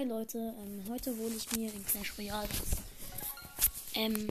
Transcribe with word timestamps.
Hi 0.00 0.06
Leute, 0.06 0.38
ähm, 0.38 0.82
heute 0.88 1.14
hole 1.14 1.34
ich 1.36 1.52
mir 1.52 1.70
in 1.70 1.84
Clash 1.84 2.16
Royale 2.16 2.48
das 2.48 2.80
ähm, 3.92 4.30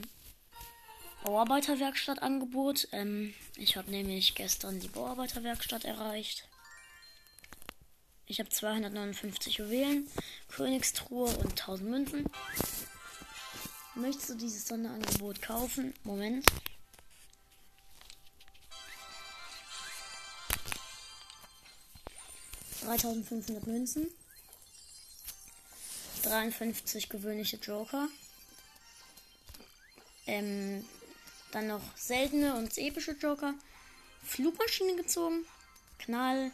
Bauarbeiterwerkstatt-Angebot. 1.22 2.88
Ähm, 2.90 3.34
ich 3.54 3.76
habe 3.76 3.88
nämlich 3.88 4.34
gestern 4.34 4.80
die 4.80 4.88
Bauarbeiterwerkstatt 4.88 5.84
erreicht. 5.84 6.48
Ich 8.26 8.40
habe 8.40 8.48
259 8.48 9.58
Juwelen, 9.58 10.08
Königstruhe 10.48 11.28
und 11.36 11.50
1000 11.50 11.88
Münzen. 11.88 12.24
Möchtest 13.94 14.30
du 14.30 14.34
dieses 14.34 14.66
Sonderangebot 14.66 15.40
kaufen? 15.40 15.94
Moment. 16.02 16.46
Dreitausendfünfhundert 22.82 23.68
Münzen. 23.68 24.08
53 26.20 27.08
gewöhnliche 27.08 27.56
Joker. 27.56 28.08
Ähm, 30.26 30.84
dann 31.52 31.66
noch 31.66 31.82
seltene 31.96 32.54
und 32.54 32.76
epische 32.78 33.12
Joker. 33.12 33.54
Flugmaschine 34.22 34.96
gezogen. 34.96 35.44
Knall. 35.98 36.52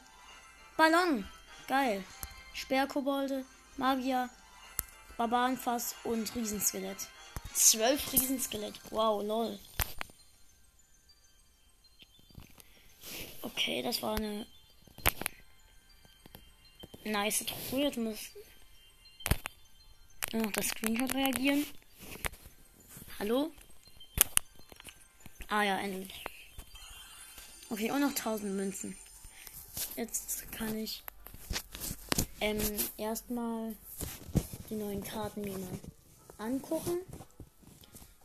Ballon. 0.76 1.28
Geil. 1.68 2.04
Sperrkobolde, 2.54 3.44
Magier, 3.76 4.30
Barbarenfass 5.18 5.94
und 6.04 6.34
Riesenskelett. 6.34 7.08
Zwölf 7.52 8.12
Riesenskelett. 8.12 8.74
Wow, 8.90 9.22
lol. 9.22 9.58
Okay, 13.42 13.82
das 13.82 14.00
war 14.00 14.16
eine 14.16 14.46
nice 17.04 17.44
Truhe. 17.46 17.84
Jetzt 17.84 17.98
noch 20.32 20.52
das 20.52 20.68
Screenshot 20.68 21.14
reagieren. 21.14 21.66
Hallo? 23.18 23.50
Ah 25.48 25.62
ja, 25.62 25.78
endlich. 25.78 26.24
Okay, 27.70 27.90
und 27.90 28.00
noch 28.00 28.10
1000 28.10 28.54
Münzen. 28.54 28.96
Jetzt 29.96 30.50
kann 30.52 30.76
ich 30.76 31.02
ähm, 32.40 32.60
erstmal 32.96 33.74
die 34.68 34.74
neuen 34.74 35.02
Karten 35.02 35.42
mir 35.42 35.58
mal 35.58 35.78
angucken. 36.38 36.98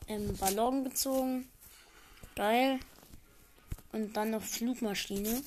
Ähm, 0.08 0.36
Ballon 0.38 0.84
gezogen. 0.84 1.50
Geil. 2.36 2.80
Und 3.92 4.14
dann 4.14 4.32
noch 4.32 4.44
Flugmaschine. 4.44 5.42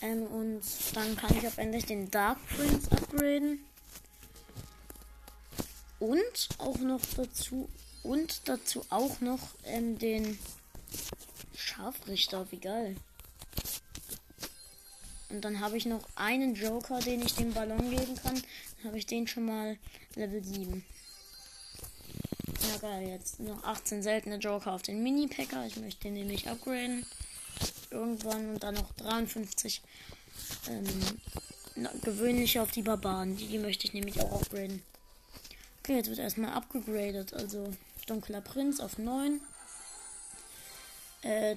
Ähm, 0.00 0.22
und 0.26 0.62
dann 0.94 1.16
kann 1.16 1.36
ich 1.36 1.46
auch 1.46 1.58
endlich 1.58 1.86
den 1.86 2.10
Dark 2.10 2.38
Prince 2.48 2.90
upgraden. 2.92 3.60
Und 6.00 6.48
auch 6.58 6.78
noch 6.78 7.00
dazu. 7.16 7.68
Und 8.02 8.42
dazu 8.48 8.84
auch 8.90 9.20
noch 9.20 9.40
ähm, 9.64 9.98
den 9.98 10.38
Scharfrichter. 11.56 12.46
Wie 12.50 12.58
geil. 12.58 12.96
Und 15.30 15.42
dann 15.42 15.60
habe 15.60 15.76
ich 15.76 15.84
noch 15.84 16.04
einen 16.14 16.54
Joker, 16.54 17.00
den 17.00 17.20
ich 17.20 17.34
dem 17.34 17.52
Ballon 17.52 17.90
geben 17.90 18.16
kann. 18.16 18.34
Dann 18.34 18.84
habe 18.86 18.98
ich 18.98 19.06
den 19.06 19.26
schon 19.26 19.44
mal 19.44 19.76
Level 20.14 20.42
7. 20.42 20.84
Ja 22.46 22.78
geil, 22.78 23.08
jetzt 23.08 23.40
noch 23.40 23.62
18 23.64 24.02
seltene 24.02 24.36
Joker 24.36 24.72
auf 24.72 24.82
den 24.82 25.02
Mini-Packer. 25.02 25.66
Ich 25.66 25.76
möchte 25.76 26.04
den 26.04 26.14
nämlich 26.14 26.48
upgraden. 26.48 27.04
Irgendwann 27.90 28.54
und 28.54 28.62
dann 28.62 28.74
noch 28.74 28.92
53 28.94 29.82
ähm, 30.68 30.84
gewöhnliche 32.02 32.62
auf 32.62 32.70
die 32.70 32.82
Barbaren. 32.82 33.36
Die, 33.36 33.48
die 33.48 33.58
möchte 33.58 33.86
ich 33.86 33.92
nämlich 33.92 34.20
auch 34.20 34.40
upgraden. 34.40 34.82
Jetzt 35.88 36.08
wird 36.08 36.18
erstmal 36.18 36.52
abgegradet. 36.52 37.32
Also 37.32 37.72
dunkler 38.06 38.40
Prinz 38.40 38.80
auf 38.80 38.98
9. 38.98 39.40
Äh, 41.22 41.56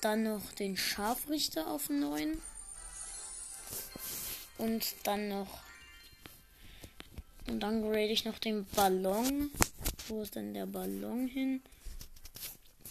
dann 0.00 0.24
noch 0.24 0.52
den 0.52 0.76
Scharfrichter 0.76 1.66
auf 1.68 1.90
9. 1.90 2.40
Und 4.58 4.94
dann 5.04 5.28
noch. 5.28 5.62
Und 7.46 7.60
dann 7.60 7.82
grade 7.82 8.06
ich 8.06 8.24
noch 8.24 8.38
den 8.38 8.64
Ballon. 8.66 9.50
Wo 10.08 10.22
ist 10.22 10.34
denn 10.34 10.54
der 10.54 10.66
Ballon 10.66 11.26
hin? 11.26 11.62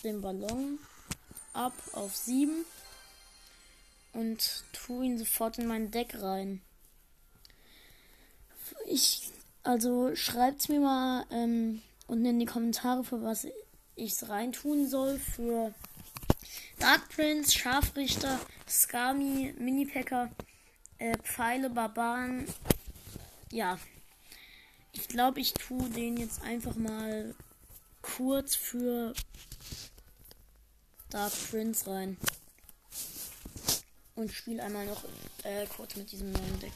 Den 0.03 0.21
Ballon 0.21 0.79
ab 1.53 1.73
auf 1.93 2.15
7. 2.15 2.65
Und 4.13 4.63
tue 4.73 5.05
ihn 5.05 5.17
sofort 5.17 5.57
in 5.57 5.65
mein 5.65 5.89
Deck 5.89 6.21
rein. 6.21 6.61
Ich. 8.87 9.22
Also 9.63 10.13
schreibt's 10.13 10.67
mir 10.67 10.81
mal 10.81 11.25
ähm, 11.31 11.81
unten 12.07 12.25
in 12.25 12.39
die 12.39 12.45
Kommentare, 12.45 13.05
für 13.05 13.23
was 13.23 13.47
ich 13.95 14.11
es 14.11 14.27
reintun 14.27 14.87
soll. 14.87 15.17
Für 15.17 15.73
Dark 16.79 17.07
Prince, 17.09 17.53
Scharfrichter, 17.53 18.39
Skami, 18.67 19.53
Mini-Packer 19.57 20.29
äh, 20.97 21.17
Pfeile, 21.17 21.69
Barbaren. 21.69 22.45
Ja. 23.51 23.79
Ich 24.91 25.07
glaube, 25.07 25.39
ich 25.39 25.53
tue 25.53 25.89
den 25.89 26.17
jetzt 26.17 26.43
einfach 26.43 26.75
mal 26.75 27.33
kurz 28.01 28.55
für 28.55 29.13
Dark 31.09 31.33
Prince 31.49 31.89
rein. 31.89 32.17
Und 34.15 34.31
spiele 34.31 34.61
einmal 34.61 34.85
noch 34.85 35.03
äh, 35.43 35.65
kurz 35.67 35.95
mit 35.95 36.11
diesem 36.11 36.31
neuen 36.31 36.59
Deck. 36.59 36.73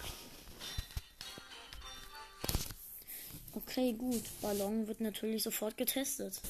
Okay, 3.77 3.93
gut. 3.93 4.23
Ballon 4.41 4.87
wird 4.87 5.01
natürlich 5.01 5.43
sofort 5.43 5.77
getestet. 5.77 6.41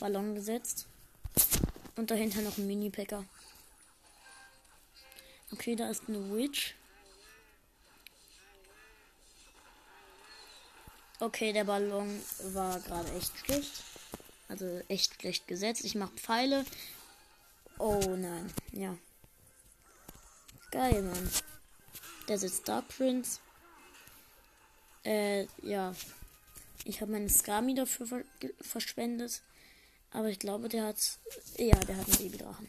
Ballon 0.00 0.34
gesetzt. 0.34 0.88
Und 1.94 2.10
dahinter 2.10 2.40
noch 2.40 2.58
ein 2.58 2.66
Mini-Packer. 2.66 3.24
Okay, 5.52 5.76
da 5.76 5.88
ist 5.88 6.08
eine 6.08 6.18
Witch. 6.34 6.74
Okay, 11.20 11.52
der 11.52 11.62
Ballon 11.62 12.20
war 12.52 12.80
gerade 12.80 13.12
echt 13.12 13.38
schlecht. 13.38 13.84
Also 14.48 14.80
echt 14.88 15.20
schlecht 15.20 15.46
gesetzt. 15.46 15.84
Ich 15.84 15.94
mache 15.94 16.16
Pfeile. 16.16 16.64
Oh 17.78 18.16
nein, 18.16 18.52
ja. 18.72 18.98
Geil, 20.72 21.00
Mann. 21.00 21.30
Der 22.26 22.38
sitzt 22.38 22.66
Dark 22.66 22.88
Prince. 22.88 23.38
Äh, 25.04 25.46
ja. 25.62 25.94
Ich 26.84 27.00
habe 27.00 27.12
meine 27.12 27.28
Skami 27.28 27.74
dafür 27.74 28.06
ver 28.06 28.24
verschwendet. 28.60 29.42
Aber 30.10 30.28
ich 30.28 30.38
glaube, 30.38 30.68
der 30.68 30.84
hat. 30.84 31.18
Ja, 31.58 31.78
der 31.80 31.96
hat 31.96 32.06
einen 32.06 32.18
Babydrachen. 32.18 32.68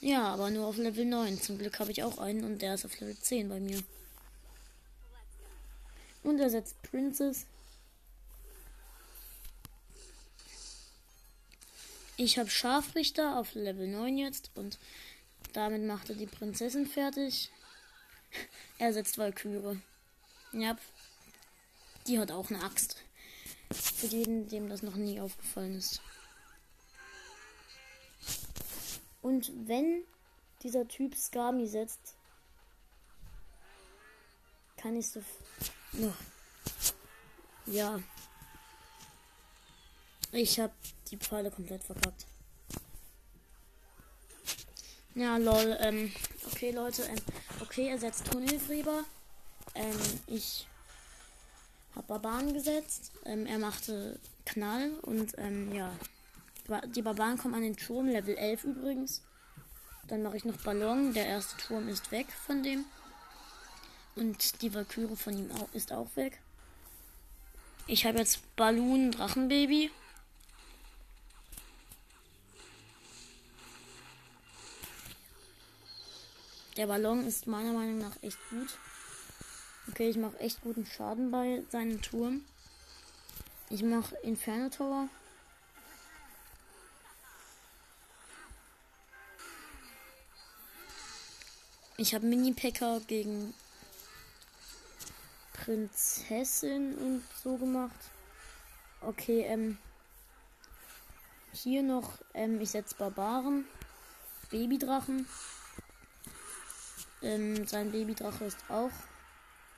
Ja, 0.00 0.24
aber 0.28 0.50
nur 0.50 0.66
auf 0.66 0.76
Level 0.76 1.04
9. 1.04 1.40
Zum 1.40 1.58
Glück 1.58 1.78
habe 1.78 1.92
ich 1.92 2.02
auch 2.02 2.18
einen 2.18 2.44
und 2.44 2.60
der 2.60 2.74
ist 2.74 2.84
auf 2.84 2.98
Level 2.98 3.16
10 3.16 3.48
bei 3.48 3.60
mir. 3.60 3.82
Und 6.24 6.40
er 6.40 6.50
setzt 6.50 6.82
Princess. 6.82 7.46
Ich 12.16 12.38
habe 12.38 12.50
Scharfrichter 12.50 13.38
auf 13.38 13.54
Level 13.54 13.88
9 13.88 14.18
jetzt 14.18 14.50
und 14.54 14.78
damit 15.52 15.82
macht 15.82 16.10
er 16.10 16.16
die 16.16 16.26
Prinzessin 16.26 16.86
fertig. 16.86 17.50
Er 18.78 18.92
setzt 18.92 19.18
Valkyrie. 19.18 19.78
Ja, 20.52 20.76
die 22.06 22.18
hat 22.18 22.30
auch 22.30 22.50
eine 22.50 22.62
Axt. 22.62 22.96
Für 23.72 24.06
jeden, 24.06 24.48
dem 24.48 24.68
das 24.68 24.82
noch 24.82 24.96
nie 24.96 25.20
aufgefallen 25.20 25.76
ist. 25.76 26.00
Und 29.22 29.52
wenn 29.66 30.04
dieser 30.62 30.86
Typ 30.88 31.16
Skami 31.16 31.66
setzt, 31.66 32.16
kann 34.76 34.96
ich 34.96 35.08
so. 35.08 35.22
Oh. 36.00 36.12
Ja. 37.66 38.00
Ich 40.32 40.58
habe 40.58 40.74
die 41.10 41.16
Pfeile 41.16 41.50
komplett 41.50 41.84
verkackt. 41.84 42.26
Ja, 45.14 45.36
lol. 45.36 45.76
Ähm, 45.80 46.12
okay, 46.50 46.72
Leute. 46.72 47.04
Ähm, 47.04 47.18
okay, 47.60 47.88
er 47.88 47.98
setzt 47.98 48.26
Tunnelgräber. 48.26 49.04
Ähm, 49.74 50.00
ich 50.26 50.66
habe 51.94 52.06
Barbaren 52.06 52.52
gesetzt. 52.52 53.12
Ähm, 53.24 53.46
er 53.46 53.58
machte 53.58 54.18
Knall 54.46 54.90
und 55.02 55.32
ähm, 55.38 55.72
ja. 55.72 55.92
Die 56.94 57.02
Barbaren 57.02 57.38
kommen 57.38 57.54
an 57.54 57.62
den 57.62 57.76
Turm, 57.76 58.08
Level 58.08 58.36
11 58.36 58.64
übrigens. 58.64 59.22
Dann 60.08 60.22
mache 60.22 60.36
ich 60.36 60.44
noch 60.44 60.56
Ballon. 60.58 61.12
Der 61.12 61.26
erste 61.26 61.56
Turm 61.56 61.88
ist 61.88 62.10
weg 62.10 62.26
von 62.46 62.62
dem. 62.62 62.84
Und 64.14 64.62
die 64.62 64.72
Valkyrie 64.72 65.16
von 65.16 65.36
ihm 65.36 65.50
auch, 65.52 65.72
ist 65.72 65.92
auch 65.92 66.08
weg. 66.16 66.40
Ich 67.86 68.06
habe 68.06 68.18
jetzt 68.18 68.40
Balloon 68.56 69.10
Drachenbaby. 69.10 69.90
Der 76.76 76.86
Ballon 76.86 77.26
ist 77.26 77.46
meiner 77.46 77.72
Meinung 77.72 77.98
nach 77.98 78.16
echt 78.22 78.38
gut. 78.50 78.78
Okay, 79.92 80.08
ich 80.08 80.16
mache 80.16 80.40
echt 80.40 80.62
guten 80.62 80.86
Schaden 80.86 81.30
bei 81.30 81.62
seinem 81.68 82.00
Turm. 82.00 82.46
Ich 83.68 83.82
mache 83.82 84.16
Inferno 84.22 84.70
Tower. 84.70 85.06
Ich 91.98 92.14
habe 92.14 92.24
Mini-Packer 92.24 93.00
gegen 93.06 93.52
Prinzessin 95.52 96.94
und 96.94 97.22
so 97.44 97.58
gemacht. 97.58 98.00
Okay, 99.02 99.42
ähm. 99.42 99.76
Hier 101.52 101.82
noch, 101.82 102.12
ähm, 102.32 102.62
ich 102.62 102.70
setze 102.70 102.94
Barbaren. 102.94 103.66
Babydrachen. 104.50 105.28
Ähm, 107.20 107.66
sein 107.66 107.92
Babydrache 107.92 108.46
ist 108.46 108.58
auch 108.70 108.90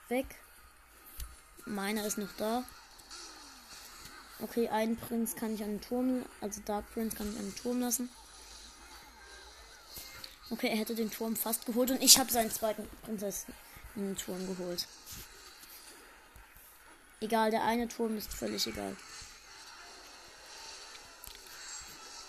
weg. 0.09 0.27
Meiner 1.67 2.05
ist 2.06 2.19
noch 2.19 2.33
da. 2.37 2.65
Okay, 4.41 4.69
einen 4.69 4.97
Prinz 4.97 5.37
kann 5.37 5.55
ich 5.55 5.62
an 5.62 5.71
den 5.71 5.81
Turm, 5.81 6.25
also 6.41 6.61
Dark 6.65 6.93
Prince 6.93 7.17
kann 7.17 7.33
ich 7.33 7.39
an 7.39 7.47
den 7.47 7.56
Turm 7.56 7.81
lassen. 7.81 8.11
Okay, 10.51 10.69
er 10.69 10.77
hätte 10.77 10.95
den 10.95 11.11
Turm 11.11 11.37
fast 11.37 11.65
geholt 11.67 11.91
und 11.91 12.03
ich 12.03 12.19
habe 12.19 12.31
seinen 12.31 12.51
zweiten 12.51 12.89
Prinzessinnen-Turm 13.05 14.47
geholt. 14.47 14.87
Egal, 17.21 17.51
der 17.51 17.65
eine 17.65 17.89
Turm 17.89 18.17
ist 18.19 18.35
völlig 18.35 18.67
egal. 18.67 18.95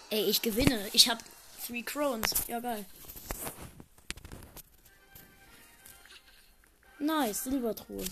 Ey, 0.09 0.23
ich 0.29 0.41
gewinne. 0.41 0.87
Ich 0.93 1.09
habe 1.09 1.21
Three 1.65 1.83
Crowns. 1.83 2.31
Ja, 2.47 2.59
geil. 2.61 2.85
Nice, 7.05 7.43
Silbertruhe. 7.43 8.03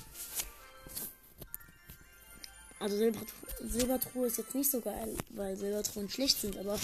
Also 2.80 2.98
Silbertruhe, 2.98 3.40
Silbertruhe 3.62 4.28
ist 4.28 4.38
jetzt 4.38 4.56
nicht 4.56 4.70
so 4.70 4.82
geil, 4.82 5.16
weil 5.30 5.56
Silbertruhen 5.56 6.10
schlecht 6.10 6.40
sind, 6.40 6.58
aber 6.58 6.80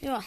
ja. 0.00 0.22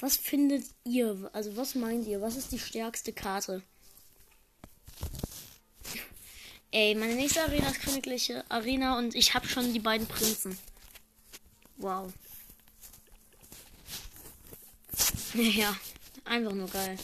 Was 0.00 0.16
findet 0.16 0.66
ihr? 0.84 1.30
Also 1.32 1.56
was 1.56 1.74
meint 1.74 2.06
ihr? 2.06 2.20
Was 2.20 2.36
ist 2.36 2.52
die 2.52 2.58
stärkste 2.58 3.12
Karte? 3.12 3.62
Ey, 6.72 6.94
meine 6.94 7.14
nächste 7.14 7.42
Arena 7.42 7.70
ist 7.70 7.80
königliche 7.80 8.44
Arena 8.50 8.98
und 8.98 9.14
ich 9.14 9.32
habe 9.32 9.46
schon 9.46 9.72
die 9.72 9.78
beiden 9.78 10.06
Prinzen. 10.08 10.58
Wow. 11.76 12.12
Ja, 15.34 15.76
einfach 16.24 16.52
nur 16.52 16.68
geil. 16.68 16.96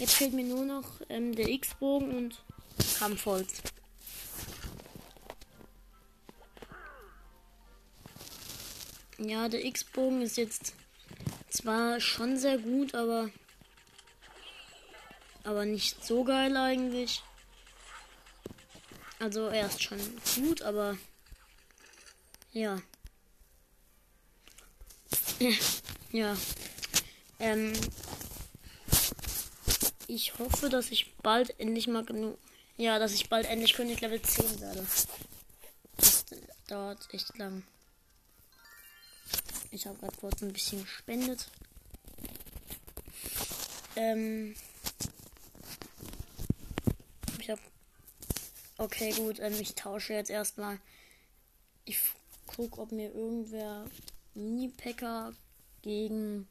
Jetzt 0.00 0.14
fehlt 0.14 0.32
mir 0.32 0.42
nur 0.42 0.64
noch 0.64 0.84
ähm, 1.08 1.34
der 1.36 1.48
X-Bogen 1.48 2.16
und 2.16 2.42
Kampfholz. 2.98 3.62
Ja, 9.18 9.48
der 9.48 9.64
X-Bogen 9.64 10.20
ist 10.22 10.36
jetzt 10.36 10.74
zwar 11.48 12.00
schon 12.00 12.36
sehr 12.38 12.58
gut, 12.58 12.94
aber 12.94 13.30
aber 15.44 15.64
nicht 15.64 16.04
so 16.04 16.24
geil 16.24 16.56
eigentlich. 16.56 17.22
Also 19.20 19.46
er 19.46 19.66
ist 19.66 19.80
schon 19.82 19.98
gut, 20.34 20.62
aber 20.62 20.98
ja. 22.52 22.80
Ja. 26.12 26.36
Ähm, 27.40 27.72
ich 30.06 30.38
hoffe, 30.38 30.68
dass 30.68 30.90
ich 30.90 31.16
bald 31.16 31.58
endlich 31.58 31.86
mal 31.86 32.04
genug. 32.04 32.38
Ja, 32.76 32.98
dass 32.98 33.12
ich 33.12 33.28
bald 33.28 33.46
endlich 33.46 33.74
König 33.74 34.00
Level 34.00 34.20
10 34.20 34.60
werde. 34.60 34.86
Das 35.96 36.26
dauert 36.68 37.08
echt 37.12 37.36
lang. 37.38 37.62
Ich 39.70 39.86
habe 39.86 39.98
gerade 39.98 40.16
kurz 40.16 40.42
ein 40.42 40.52
bisschen 40.52 40.82
gespendet. 40.82 41.48
Ähm. 43.96 44.54
Ich 47.38 47.48
habe. 47.48 47.60
Okay, 48.76 49.12
gut. 49.12 49.38
Ähm, 49.40 49.54
ich 49.60 49.74
tausche 49.74 50.12
jetzt 50.12 50.30
erstmal. 50.30 50.78
Ich 51.84 51.98
gucke, 52.46 52.80
ob 52.80 52.92
mir 52.92 53.14
irgendwer 53.14 53.86
Mini-Packer 54.34 55.34
gegen 55.82 56.48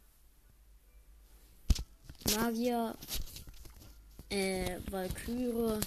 Magier, 2.35 2.95
äh, 4.29 4.77
Valkyrie, 4.89 5.79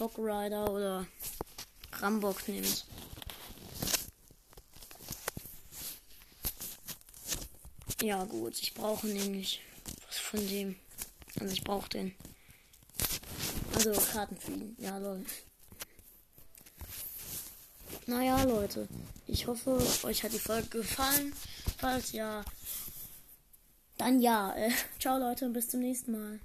Rock 0.00 0.18
Rider 0.18 0.70
oder 0.70 1.06
Rambock 1.92 2.46
nimmt. 2.48 2.84
Ja 8.02 8.24
gut, 8.24 8.60
ich 8.60 8.74
brauche 8.74 9.06
nämlich 9.08 9.60
was 10.06 10.18
von 10.18 10.46
dem. 10.48 10.76
Also 11.40 11.52
ich 11.52 11.64
brauche 11.64 11.88
den. 11.88 12.14
Also 13.74 13.92
Karten 13.92 14.36
für 14.36 14.52
ihn. 14.52 14.76
Ja, 14.78 14.98
lol. 14.98 15.24
Naja, 18.06 18.42
Leute. 18.44 18.88
Ich 19.26 19.46
hoffe, 19.46 19.82
euch 20.04 20.22
hat 20.22 20.32
die 20.32 20.38
Folge 20.38 20.68
gefallen. 20.78 21.34
Falls 21.78 22.12
ja, 22.12 22.44
dann 23.98 24.20
ja. 24.20 24.54
Äh, 24.56 24.70
ciao 24.98 25.18
Leute 25.18 25.44
und 25.44 25.52
bis 25.52 25.68
zum 25.68 25.80
nächsten 25.80 26.12
Mal. 26.12 26.36